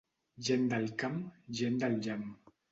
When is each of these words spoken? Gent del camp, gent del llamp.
Gent 0.47 0.65
del 0.71 0.87
camp, 1.05 1.21
gent 1.61 1.81
del 1.87 2.03
llamp. 2.09 2.29